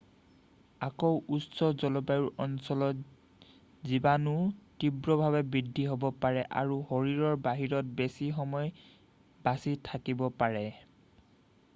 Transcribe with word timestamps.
আকৌ 0.85 1.09
উষ্ণ 1.35 1.67
জলবায়ুৰ 1.81 2.29
অঞ্চলত 2.45 3.51
জীৱণু 3.91 4.33
তীব্ৰভাৱে 4.85 5.43
বৃদ্ধি 5.57 5.85
হ'ব 5.91 6.07
পাৰে 6.25 6.47
আৰু 6.63 6.79
শৰীৰৰ 6.93 7.37
বাহিৰত 7.49 7.95
বেছি 8.01 8.31
সময় 8.41 8.75
বাছি 9.51 9.77
থাকিব 9.91 10.27
পাৰে 10.43 10.65